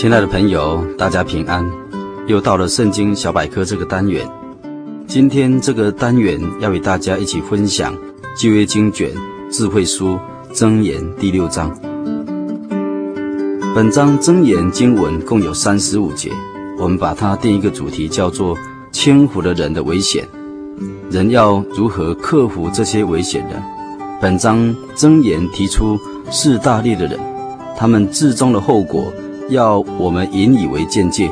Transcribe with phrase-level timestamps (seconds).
[0.00, 1.62] 亲爱的朋友，大家平安！
[2.26, 4.26] 又到了圣经小百科这个单元。
[5.06, 7.94] 今天这个单元要与大家一起分享
[8.34, 9.10] 旧约经卷
[9.50, 10.18] 智慧书
[10.54, 11.70] 箴言第六章。
[13.74, 16.30] 本章箴言经文共有三十五节，
[16.78, 18.56] 我们把它定一个主题，叫做
[18.90, 20.26] “轻忽了人的危险”。
[21.12, 23.62] 人要如何克服这些危险呢？
[24.18, 27.20] 本章箴言提出四大类的人，
[27.76, 29.04] 他们至终的后果。
[29.50, 31.28] 要我们引以为鉴戒，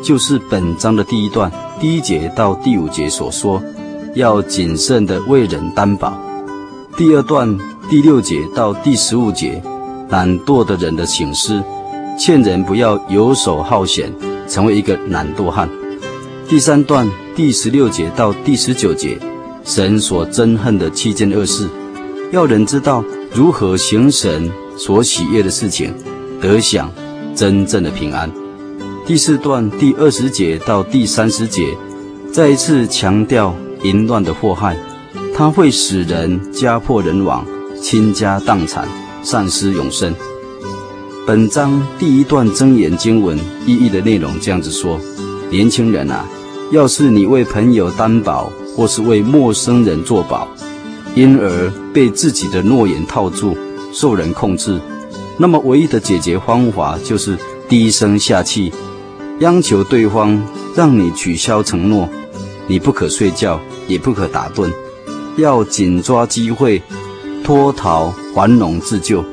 [0.00, 3.60] 就是本章的第一段第一节到第五节所说，
[4.14, 6.12] 要谨慎的为人担保；
[6.96, 7.58] 第二段
[7.90, 9.60] 第六节到第十五节，
[10.08, 11.60] 懒惰的人的省思，
[12.16, 14.12] 劝人不要游手好闲，
[14.48, 15.68] 成为一个懒惰汉；
[16.48, 19.18] 第三段第十六节到第十九节，
[19.64, 21.68] 神所憎恨的七件恶事，
[22.30, 23.02] 要人知道
[23.34, 25.92] 如何行神所喜悦的事情，
[26.40, 26.88] 得享。
[27.38, 28.28] 真正的平安。
[29.06, 31.68] 第四段第二十节到第三十节，
[32.32, 34.76] 再一次强调淫乱的祸害，
[35.32, 37.46] 它会使人家破人亡、
[37.80, 38.88] 倾家荡产、
[39.22, 40.12] 丧失永生。
[41.28, 44.98] 本章第一段真言经文意义的内容这样子说：
[45.48, 46.26] 年轻人啊，
[46.72, 50.48] 要是你为朋友担保，或是为陌生人作保，
[51.14, 53.56] 因而被自己的诺言套住，
[53.92, 54.80] 受人控制。
[55.40, 57.38] 那么，唯一的解决方法就是
[57.68, 58.72] 低声下气，
[59.38, 60.42] 央求对方
[60.74, 62.08] 让你取消承诺。
[62.66, 64.68] 你不可睡觉，也不可打盹，
[65.36, 66.82] 要紧抓机会，
[67.44, 69.24] 脱逃还笼自救，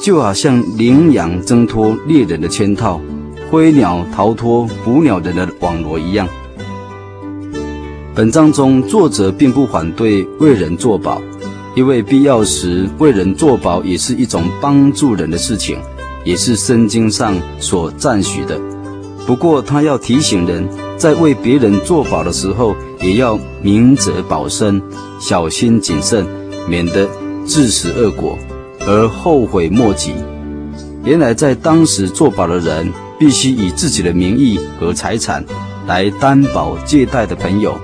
[0.00, 3.00] 就好像羚羊挣脱猎人的圈套，
[3.50, 6.28] 灰鸟逃脱捕鸟人的网罗一样。
[8.14, 11.20] 本章中，作者并不反对为人作保。
[11.78, 15.78] 因为必要时为人作保也是一种帮助人的事情，
[16.24, 18.60] 也是圣经上所赞许的。
[19.24, 24.82] 不过他要提醒人，在为别人作保的时候，也要明哲保身，
[25.20, 26.26] 小心谨慎，
[26.68, 27.08] 免得
[27.46, 28.36] 自食恶果
[28.84, 30.14] 而后悔莫及。
[31.04, 35.44] 原来在当时作保的人，必须以自己的名义和财产
[35.86, 37.80] 来担保借贷的朋友，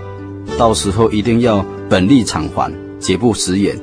[0.58, 2.83] 到时候一定要本利偿还。
[3.04, 3.78] 绝不食言，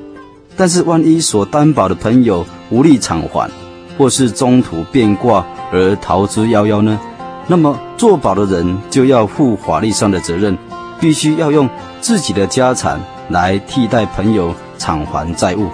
[0.57, 3.47] 但是万一所担保的朋友无力偿还，
[3.95, 6.99] 或是中途变卦而逃之夭夭呢？
[7.47, 10.57] 那么做保的人就要负法律上的责任，
[10.99, 11.69] 必须要用
[12.01, 12.99] 自己的家产
[13.29, 15.67] 来替代朋友偿还债务，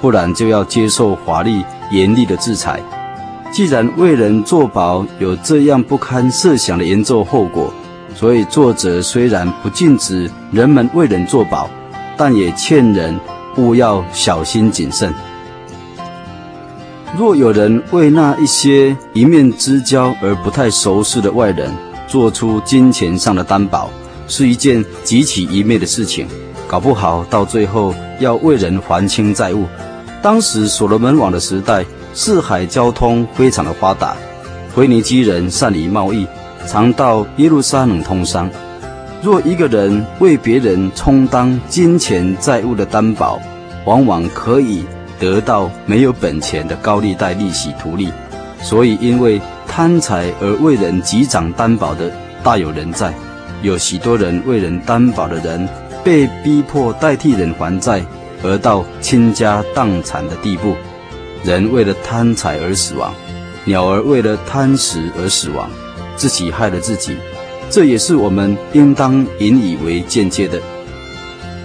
[0.00, 2.80] 不然就要接受法律严厉的制裁。
[3.52, 7.70] 既然为人作保有这样不堪设想的严重后果，
[8.14, 11.68] 所以作者虽然不禁止人们为人作保。
[12.16, 13.18] 但也劝人
[13.56, 15.12] 勿要小心谨慎。
[17.16, 21.70] 若有人为那一些一面之交而不太熟识的外人
[22.06, 23.88] 做出金钱上的担保，
[24.28, 26.26] 是一件极其愚昧的事情。
[26.68, 29.66] 搞不好到最后要为人还清债务。
[30.20, 34.16] 当时所罗门王的时代，四海交通非常的发达，
[34.74, 36.26] 腓尼基人善于贸易，
[36.66, 38.50] 常到耶路撒冷通商。
[39.26, 43.40] 若一个人为别人充当金钱债务的担保，
[43.84, 44.84] 往往可以
[45.18, 48.12] 得到没有本钱的高利贷利息图利。
[48.62, 52.08] 所以，因为贪财而为人击掌担保的
[52.44, 53.12] 大有人在。
[53.62, 55.68] 有许多人为人担保的人，
[56.04, 58.00] 被逼迫代替人还债，
[58.44, 60.76] 而到倾家荡产的地步。
[61.42, 63.12] 人为了贪财而死亡，
[63.64, 65.68] 鸟儿为了贪食而死亡，
[66.14, 67.16] 自己害了自己。
[67.68, 70.60] 这也是我们应当引以为鉴戒的。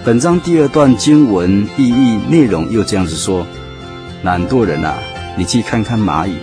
[0.04, 3.46] 本章第二段经文意义内容又这样子说：
[4.22, 4.94] 懒惰人啊，
[5.36, 6.34] 你去看看蚂蚁，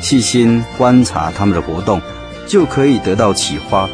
[0.00, 2.00] 细心观察他们的活动，
[2.46, 3.88] 就可以得到启发。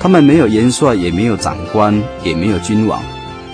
[0.00, 3.00] 他们没有元帅，也没有长官，也没有君王，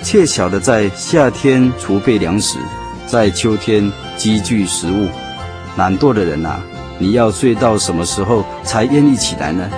[0.02, 2.58] 却晓得在夏天储备粮食，
[3.06, 5.06] 在秋天积聚食物。
[5.76, 6.60] 懒惰的人啊，
[6.98, 9.70] 你要睡到什么时候才愿意起来呢？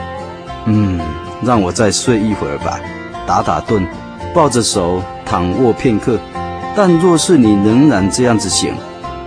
[0.67, 1.01] 嗯。
[1.45, 2.79] 让我再睡一会儿吧，
[3.27, 3.87] 打打盹，
[4.35, 6.19] 抱着手躺卧片刻。
[6.75, 8.75] 但若是你仍然这样子醒，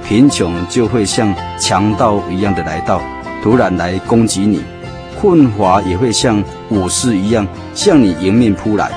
[0.07, 3.01] 贫穷就会像强盗一样的来到，
[3.43, 4.59] 突然来攻击你；
[5.19, 8.91] 困乏也会像武士一样向你迎面扑来。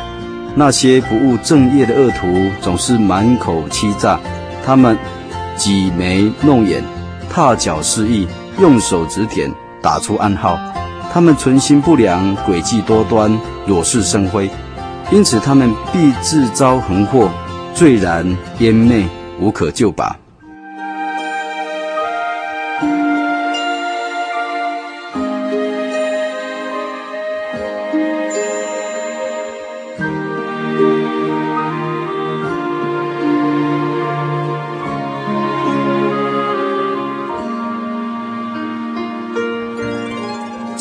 [0.55, 2.26] 那些不务正业的恶徒
[2.61, 4.19] 总是满口欺诈，
[4.65, 4.97] 他们
[5.56, 6.82] 挤眉弄眼，
[7.31, 8.26] 踏脚示意，
[8.59, 10.59] 用手指点，打出暗号。
[11.19, 13.29] 他们存心不良，诡计多端，
[13.67, 14.49] 惹事生非，
[15.11, 17.29] 因此他们必自招横祸，
[17.75, 18.25] 罪然
[18.61, 19.05] 湮灭，
[19.41, 20.17] 无可救拔。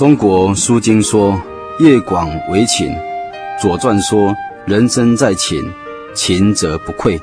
[0.08, 1.38] 中国书经说
[1.84, 2.96] ：“业广为勤。”
[3.62, 4.34] 左传说
[4.66, 5.62] ：“人生在勤，
[6.14, 7.20] 勤则不愧。”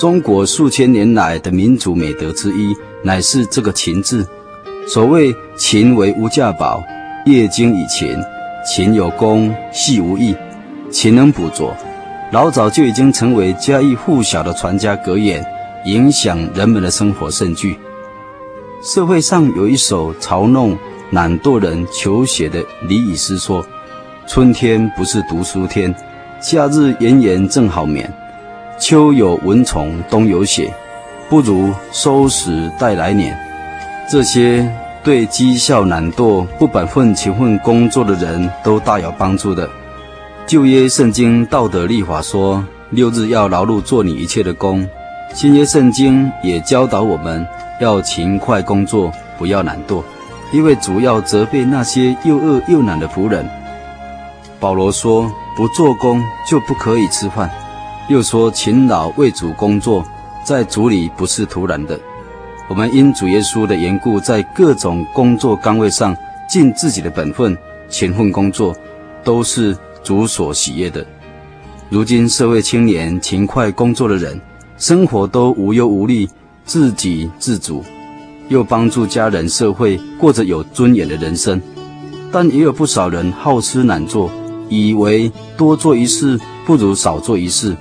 [0.00, 4.26] 中国数千年来的民族美德之一，乃是这个“勤”字。
[4.88, 5.30] 所谓
[5.60, 6.82] “勤为无价宝，
[7.26, 8.16] 业精以勤，
[8.66, 10.34] 勤有功，戏无益，
[10.90, 11.76] 勤能补拙”，
[12.32, 15.44] 老早就已经成为家喻户晓的传家格言，
[15.84, 17.78] 影响人们的生活甚巨。
[18.82, 20.78] 社会上有一首嘲弄。
[21.10, 23.64] 懒惰人求学的李以诗说
[24.26, 25.94] ：“春天不是读书天，
[26.40, 28.12] 夏日炎炎正好眠。
[28.78, 30.68] 秋有蚊虫，冬有雪，
[31.28, 33.38] 不如收拾待来年。”
[34.10, 34.68] 这些
[35.04, 39.68] 对绩效懒惰、不本分勤奋工作的人都大有帮助的。
[40.44, 44.84] 旧约圣经道德律法说：“六日要劳碌做你一切的工。”
[45.32, 47.46] 新约圣经也教导我们
[47.80, 50.02] 要勤快工作，不要懒惰。
[50.52, 53.48] 因为主要责备那些又饿又懒的仆人。
[54.58, 57.50] 保罗说：“不做工就不可以吃饭。”
[58.08, 60.04] 又说：“勤劳为主工作，
[60.44, 61.98] 在主里不是徒然的。”
[62.68, 66.16] 我们因主耶稣的缘故，在各种工作岗位上
[66.48, 67.56] 尽自己的本分，
[67.88, 68.74] 勤奋工作，
[69.22, 71.04] 都是主所喜悦的。
[71.88, 74.40] 如今社会青年勤快工作的人，
[74.78, 76.28] 生活都无忧无虑，
[76.64, 77.84] 自给自足。
[78.48, 81.60] 又帮助家人、社会过着有尊严的人生，
[82.30, 84.30] 但也有不少人好吃懒做，
[84.68, 87.76] 以为多做一事不如少做一事，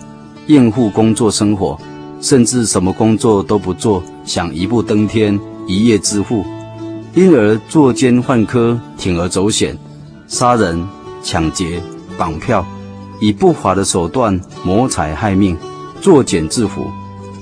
[0.48, 1.78] 厌恶工作生活，
[2.22, 6.44] 甚至什么工作都不做，想一步登天、一夜致富，
[7.14, 9.78] 因而作奸犯科、铤而走险、
[10.28, 10.88] 杀人、
[11.24, 11.82] 抢劫、
[12.18, 12.66] 绑票，
[13.22, 15.56] 以不法的手段谋财害命，
[16.02, 16.86] 作茧致富。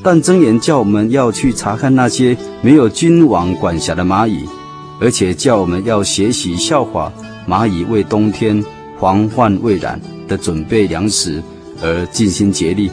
[0.03, 4.43] 但真言叫我们要去查看那些没有君王管辖的蚂蚁，
[4.99, 7.09] 而且叫我们要学习效法
[7.47, 8.61] 蚂蚁为冬天
[8.99, 11.41] 防患未然的准备粮食
[11.81, 12.91] 而尽心竭力。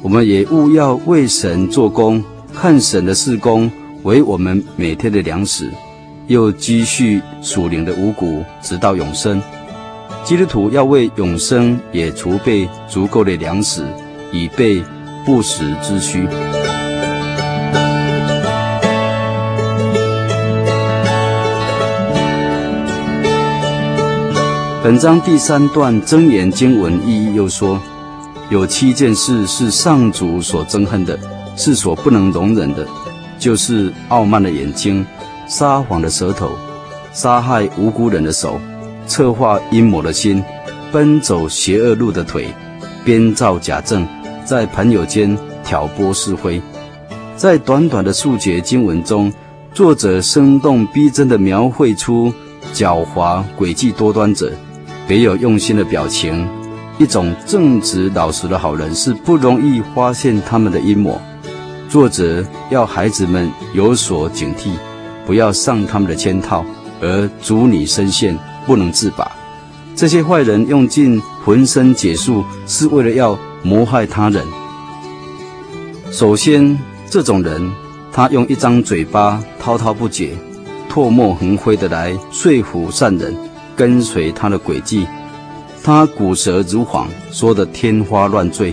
[0.00, 2.24] 我们也务要为神做工，
[2.54, 3.70] 看神的事工
[4.02, 5.70] 为我们每天的粮食，
[6.26, 9.42] 又积蓄属灵的五谷，直到永生。
[10.24, 13.84] 基督徒要为永生也储备足够的粮食，
[14.32, 14.82] 以备。
[15.26, 16.28] 不时之需。
[24.84, 27.76] 本章第三段真言经文意义又说：
[28.50, 31.18] 有七件事是上主所憎恨的，
[31.56, 32.86] 是所不能容忍的，
[33.36, 35.04] 就是傲慢的眼睛、
[35.48, 36.52] 撒谎的舌头、
[37.12, 38.60] 杀害无辜人的手、
[39.08, 40.40] 策划阴谋的心、
[40.92, 42.46] 奔走邪恶路的腿、
[43.04, 44.06] 编造假证。
[44.46, 46.62] 在朋友间挑拨是非，
[47.34, 49.32] 在短短的数节经文中，
[49.74, 52.32] 作者生动逼真地描绘出
[52.72, 54.52] 狡猾诡计多端者
[55.08, 56.48] 别有用心的表情。
[56.96, 61.20] 一种正直老实的好人是不容易发现他们的阴谋。
[61.88, 64.70] 作者要孩子们有所警惕，
[65.26, 66.64] 不要上他们的圈套，
[67.00, 69.28] 而逐你深陷，不能自拔。
[69.96, 73.36] 这些坏人用尽浑身解数，是为了要。
[73.66, 74.46] 谋害他人。
[76.12, 76.78] 首先，
[77.10, 77.68] 这种人，
[78.12, 80.30] 他用一张嘴巴滔滔不绝、
[80.88, 83.34] 唾沫横飞的来说服善人
[83.74, 85.04] 跟随他的诡计。
[85.82, 88.72] 他古舌如簧，说得天花乱坠，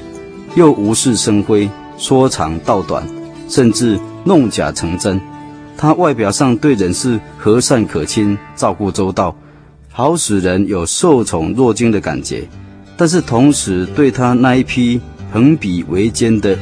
[0.54, 3.04] 又无事生非，说长道短，
[3.50, 5.20] 甚至弄假成真。
[5.76, 9.36] 他外表上对人是和善可亲，照顾周到，
[9.92, 12.48] 好使人有受宠若惊的感觉。
[12.96, 16.58] 但是同时，对他那一批横比为奸的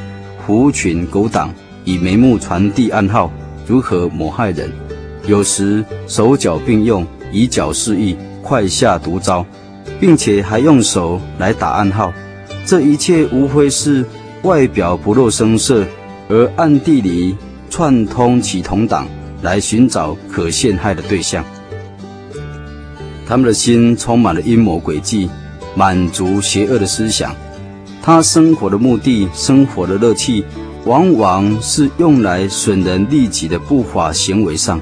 [0.45, 3.31] 狐群狗党，以眉目传递暗号，
[3.67, 4.71] 如何谋害人？
[5.27, 9.45] 有时手脚并用，以脚示意，快下毒招。
[10.01, 12.11] 并且还用手来打暗号。
[12.65, 14.03] 这一切无非是
[14.41, 15.85] 外表不露声色，
[16.27, 17.35] 而暗地里
[17.69, 19.07] 串通起同党
[19.43, 21.45] 来寻找可陷害的对象。
[23.27, 25.29] 他们的心充满了阴谋诡计，
[25.75, 27.35] 满足邪恶的思想。
[28.01, 30.43] 他生活的目的，生活的乐趣，
[30.85, 34.79] 往往是用来损人利己的不法行为上。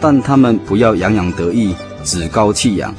[0.00, 2.94] 但他们不要洋洋得意，趾高气扬，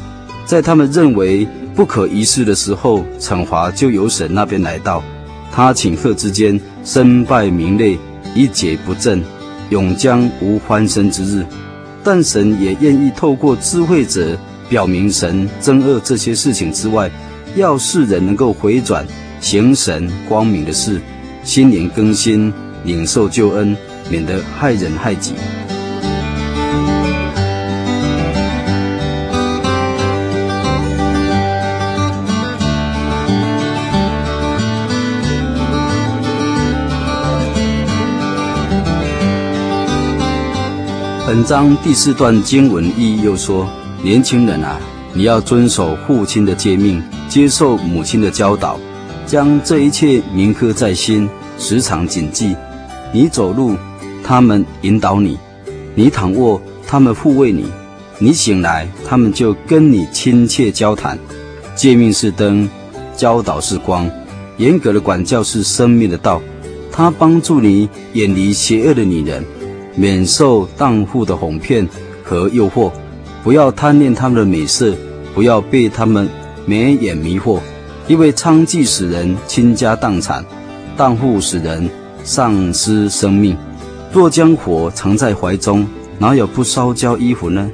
[0.46, 5.04] 在他们认为不可一世的时候，惩罚就由神那边来到。
[5.52, 7.98] 他顷刻之间，身败名裂，
[8.36, 9.24] 一蹶不振，
[9.70, 11.46] 永将无翻身之日。
[12.04, 14.38] 但神也愿意透过智慧者
[14.70, 17.10] 表明神憎恶这些事情之外，
[17.56, 19.06] 要世人能够回转，
[19.40, 21.02] 行神光明的事，
[21.44, 23.76] 心灵更新，领受救恩，
[24.10, 25.34] 免得害人害己。
[41.26, 43.70] 本章第四段经文意义又说：
[44.04, 44.80] 年轻人啊，
[45.14, 48.80] 你要遵守父亲的诫命，接受母亲的教导，
[49.26, 51.28] 将这一切铭刻在心，
[51.58, 52.56] 时常谨记。
[53.12, 53.76] 你走路，
[54.24, 55.36] 他们引导你；
[55.96, 57.64] 你躺卧，他们护卫你；
[58.20, 61.18] 你醒来，他们就跟你亲切交谈。
[61.76, 62.70] 诫命是灯，
[63.16, 64.10] 教导是光，
[64.58, 66.40] 严格的管教是生命的道。
[66.92, 69.44] 它帮助你远离邪恶的女人。
[69.96, 71.88] 免受荡妇的哄骗
[72.24, 72.92] 和诱惑，
[73.48, 74.94] 不要贪恋他们的美色，
[75.34, 76.28] 不要被他们
[76.66, 77.62] 眉眼迷惑，
[78.06, 80.44] 因为娼妓使人倾家荡产，
[80.98, 81.90] 荡妇使人
[82.26, 83.56] 丧失生命。
[84.12, 85.88] 若将火藏在怀中，
[86.20, 87.72] 哪有不烧焦衣服呢？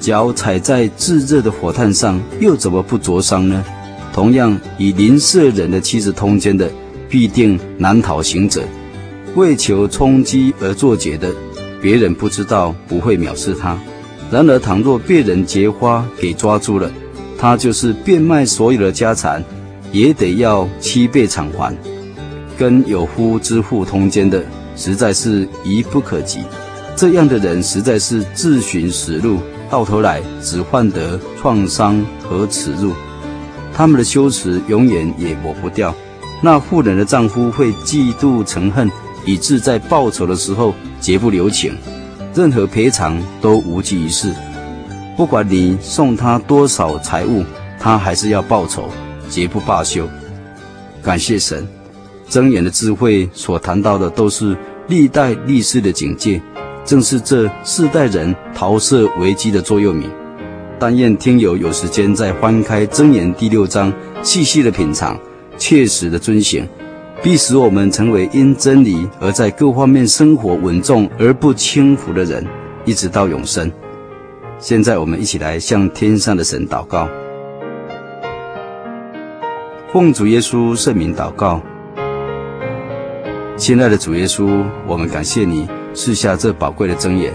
[0.00, 3.64] 脚踩在炙热的火炭上，又怎么不灼伤呢？
[4.12, 6.68] 同样，与邻舍人的妻子通奸的，
[7.08, 8.60] 必定难逃刑责。
[9.36, 11.30] 为求充饥而作贼的，
[11.80, 13.78] 别人不知道，不会藐视他；
[14.30, 16.90] 然而，倘若被人劫花给抓住了，
[17.38, 19.42] 他就是变卖所有的家产，
[19.92, 21.74] 也得要七倍偿还。
[22.58, 24.42] 跟有夫之妇通奸的，
[24.76, 26.40] 实在是愚不可及。
[26.96, 29.38] 这样的人实在是自寻死路，
[29.70, 32.92] 到头来只换得创伤和耻辱。
[33.72, 35.94] 他们的羞耻永远也抹不掉。
[36.42, 38.90] 那妇人的丈夫会嫉妒成恨。
[39.28, 41.74] 以致在报仇的时候绝不留情，
[42.36, 44.30] 任何赔偿都无济于事。
[45.16, 47.42] 不管你送他多少财物，
[47.80, 48.90] 他还是要报仇，
[49.30, 50.06] 绝不罢休。
[51.02, 51.66] 感谢神，
[52.28, 54.54] 箴言的智慧所谈到的都是
[54.86, 56.38] 历代历史的警戒，
[56.84, 60.10] 正是这世代人桃色危机的座右铭。
[60.78, 63.90] 但愿听友有时间再翻开箴言第六章，
[64.22, 65.18] 细细的品尝，
[65.56, 66.68] 切实的遵行。
[67.22, 72.46] 必使我们成为因真理而在各方面生活稳重而不轻浮的人，
[72.84, 73.70] 一直到永生。
[74.58, 77.08] 现在，我们一起来向天上的神祷告，
[79.92, 81.60] 奉主耶稣圣名祷告。
[83.56, 87.32] 亲爱的主耶稣，我们感谢你赐下这宝贵的箴言，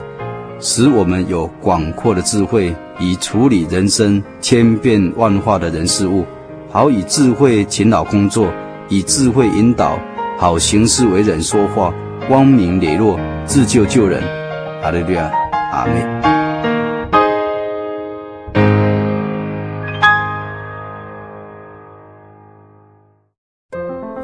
[0.59, 6.25] 使我们有广阔的智慧，以处理人生千变万化的人事物，
[6.69, 8.47] 好以智慧勤劳工作。
[8.91, 9.97] 以智慧引导，
[10.37, 11.93] 好行事为人说话，
[12.27, 14.21] 光明磊落，自救救人。
[14.83, 15.31] 阿利路亚，
[15.71, 16.21] 阿门。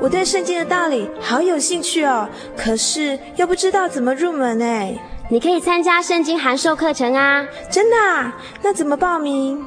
[0.02, 4.94] 我对圣经的道理好有兴趣哦，可是又不知道怎么入门哎。
[5.30, 7.48] 你可以参加圣经函授课程啊！
[7.70, 8.36] 真的啊？
[8.62, 9.64] 那怎么报名？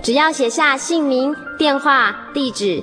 [0.00, 2.82] 只要写下姓名、电话、地址。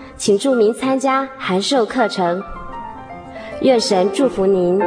[0.21, 2.39] 请注明参加函授课程，
[3.63, 4.77] 愿神祝福您。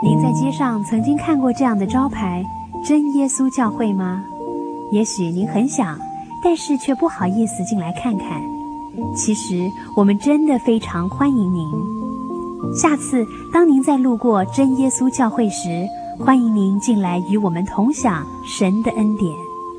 [0.00, 2.44] 您在街上曾经看过这样的招牌
[2.86, 4.22] “真耶稣教会”吗？
[4.92, 5.98] 也许您很想，
[6.44, 8.40] 但是却不好意思进来看看。
[9.16, 11.68] 其实我们真的非常欢迎您。
[12.76, 15.84] 下次当您再路过真耶稣教会时，
[16.20, 19.36] 欢迎您进来与我们同享神的恩典。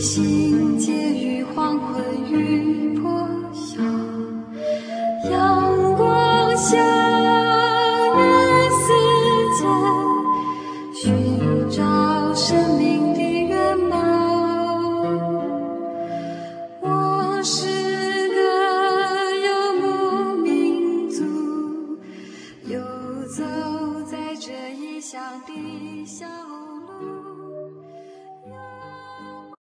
[0.00, 1.09] 心间。